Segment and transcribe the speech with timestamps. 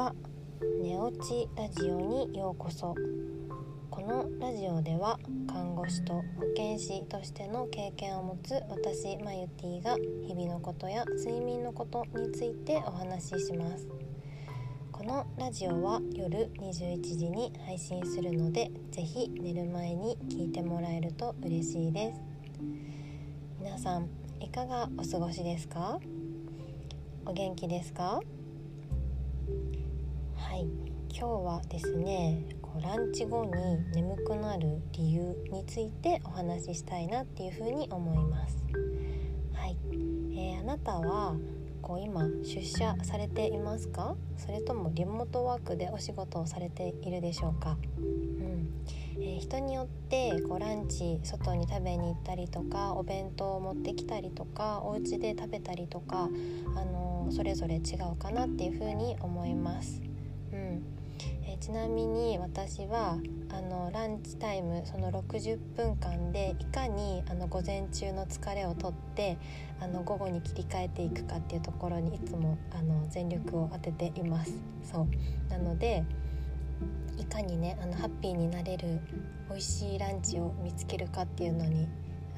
[0.00, 0.14] は
[0.82, 2.94] 寝落ちラジオにようこそ。
[3.90, 6.22] このラジオでは看護師と保
[6.56, 9.96] 健師としての経験を持つ私マユティが
[10.26, 13.86] 日々のことや睡眠のことについてお話しします。
[14.90, 22.20] このラジオは夜21時に配信するのでぜひ寝る前に聞いてもらえると嬉しいです。
[23.60, 24.08] 皆さん
[24.40, 26.00] いかがお過ごしですか？
[27.26, 28.22] お元気ですか？
[30.40, 30.66] はい。
[31.10, 33.52] 今日はですねこうランチ後に
[33.92, 38.56] 眠くなる理由についてお話ししたいなっていうふうに思います。
[39.52, 39.76] はい、
[40.32, 41.36] えー、あなたは
[41.82, 44.16] こう今出社されていますか？
[44.36, 47.76] それともリモートワークでお仕事をされているでしょうか？
[49.18, 56.30] えー、人によってこうランチ外に食べに行ったりとかお弁当を持ってきたりとかお家で食べたりとか、
[56.76, 60.00] あのー、それぞれ違うかなっていうふうに思います。
[60.52, 60.82] うん
[61.44, 63.18] えー、ちなみに私は
[63.50, 69.38] あのランチタイムその60分間でいかにあの午前中の疲れをとって
[69.80, 74.52] あの午後に切り替えていくかっていうところにいつもあの全力を当てています。
[74.82, 76.04] そうなので
[77.18, 79.00] いかにねあのハッピーになれる
[79.50, 81.86] 美味しいランチを見つけるかっていうのに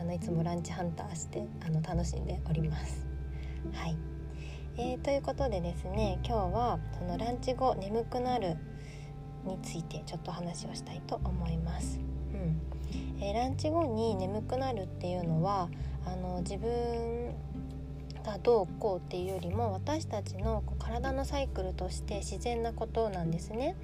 [0.00, 3.06] あのいつもランチハンターしてあの楽しんでおります。
[3.72, 3.96] はい、
[4.78, 8.56] えー、ということでですね今日はそのランチ後眠くなる
[9.44, 12.00] についてちょっと話をしたいと思います。
[12.32, 12.60] うん
[13.20, 15.68] えー、ランチ後に眠くなるっていうのは
[16.06, 17.34] あの自分
[18.24, 23.76] がどうこうっていうよりも私たちの体のサイクルとして自然なことなんですね。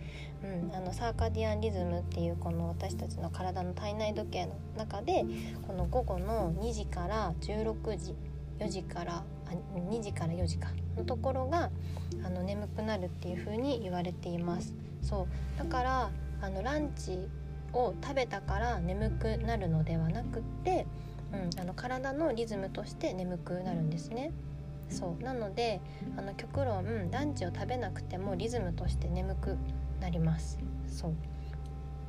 [0.42, 5.26] うん、あのサーカディアンリズムっていうこの私たちの体の体内時計の中で
[5.66, 8.14] この午後の2時から16時
[8.58, 9.24] 4時からあ
[9.74, 11.70] 2時から4時かのところが
[12.24, 14.74] あの眠くなるっていう風に言われています。
[15.02, 17.18] そうだからあのランチ
[17.72, 20.86] を食べたから眠くなるのではなくって
[21.32, 24.32] うん、あの体のリズムとして眠くなるんですね。
[24.90, 25.82] そうなので
[26.16, 29.56] あの極論ランチを食べなくてもリズムとして眠く
[30.00, 30.58] なります。
[30.86, 31.14] そう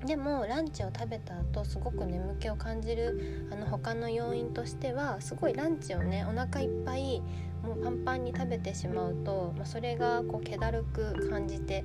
[0.05, 7.21] でもランチを食べた後すごく眠気を感じるあの他の要因としてはすごいランチをねお腹いっぱい
[7.63, 11.83] もうパンパンに食べてしまうと、まあ、それがこう気だるく感じて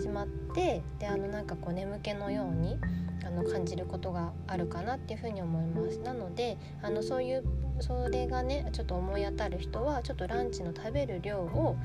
[0.00, 2.78] しまってであのなんかこう眠気のように
[3.26, 5.98] あの感じることがあるかなっていうふうに思います。
[5.98, 7.44] なのであのそういう
[7.80, 11.76] それがねちょっと思い当たる人はちょっとランチの食べる量を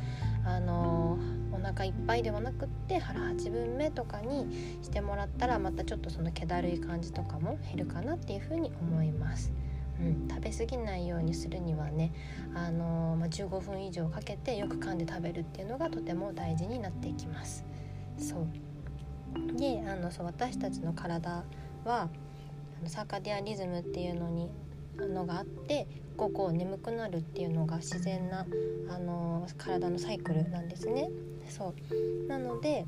[0.46, 1.18] あの
[1.52, 9.52] お腹いっぱいではなくって腹8分目とかにしてもらったらまたちょっとその気だるい感じとかも減るかなっていうふうに思います。
[10.00, 12.12] うん、食べ過ぎないようにするにはね、
[12.54, 17.64] あのまあ、15分以上かけてよく噛んで食べるっていうのがとても大事になっていきます。
[18.18, 21.44] そうであのそう私たちの体
[21.84, 22.10] はあ
[22.84, 24.50] のサーカディアンリズムっていうのに
[24.96, 28.46] のがあって午後眠くなるっていうのが自然な
[28.90, 31.10] あの体のサイクルなんですね。
[31.50, 31.74] そ
[32.26, 32.86] うなので、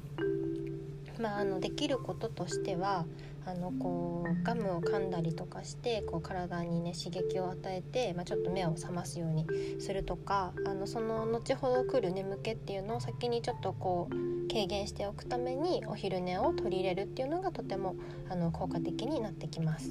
[1.20, 3.06] まあ、あのできることとしては
[3.46, 9.46] あのこうガムを噛んだりとかしてこう体にね刺激を与えて、まあ、ちょっと目を覚ますように
[9.80, 17.96] するとかあのその後ほど来る眠気っていうのを先にちょっとこう軽減しておくためにお昼寝を取り入れるっていうのがとても
[18.30, 19.90] あの効果的になってきます。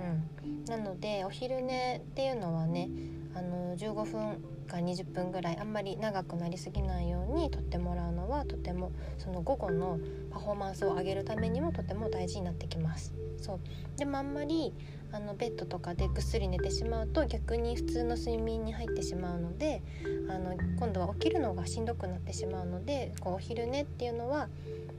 [0.00, 2.88] うん、なのでお昼寝っていうのはね
[3.34, 9.98] あの15分か20分ぐらいあんまり長くなりすぎないようにとってもらうのはとてもその午後の
[10.30, 13.12] パフォーマンスを上げるためにもとても大事になってきます。
[13.36, 13.60] そう
[13.98, 14.72] でもあんまり
[15.12, 19.82] あのベッドとかでぐっすり寝てしまうと逆に普通の睡眠に入ってしまうので
[20.28, 24.48] あの今度は起きるのがしんどくなってしまうのでこうお昼寝っていうのは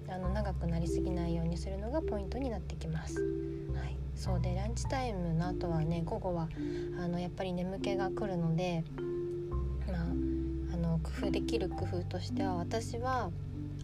[0.09, 3.21] あの長くなりすぎないようにするのがポイントになってきます。
[3.73, 6.49] はい、そうでランチタイムの後はね午後は
[6.99, 8.83] あのやっぱり眠気が来るので、
[11.03, 13.31] 工夫できる工夫としては私は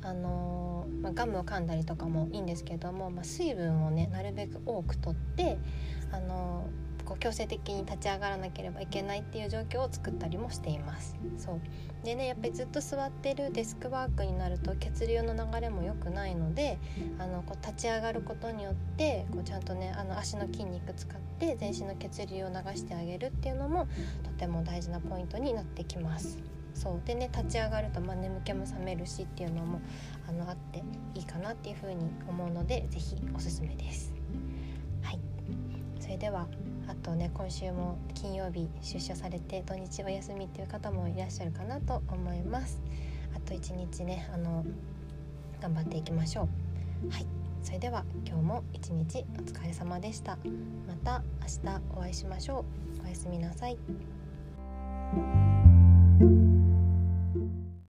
[0.04, 5.58] あのまあ、ガムを噛んだりとかもいいんですけども、まあ、水分をねなるべく多くとって
[6.12, 6.70] あの
[7.06, 11.16] こう強制的に立ち上がらなければいけないっていう状況を作ったりもしています。
[11.38, 11.62] そう
[12.04, 16.78] でねやっぱりずっと座ってるデスクワークになると血流の流れも良くないので
[17.18, 23.88] あのこう立ち上がることによってこうちゃんとねあの足の筋肉使って全身の血流を流してあげるっていうのも
[24.24, 26.57] とても大事なポイントになってきます。
[26.78, 29.82] そうでね立ち上がると、まあ、眠気も覚めるしっていうのも
[30.30, 30.84] あのあって
[31.16, 34.14] いいかなっていうふうに思うので是非おすすめです。
[35.02, 35.20] はい。
[36.00, 36.48] それでは
[36.88, 42.80] あとね今週も金曜日出社されて土日お休みっていう方もいらっしゃるかなと思います。
[43.36, 44.64] あと1日ねあの
[45.60, 46.48] 頑張っていきましょ
[47.08, 47.10] う。
[47.12, 47.26] はい。
[47.64, 50.38] それでは今日も一日お疲れ様でした。
[50.88, 52.64] また明日お会いしましょ
[53.00, 53.04] う。
[53.04, 53.78] おやすみなさい。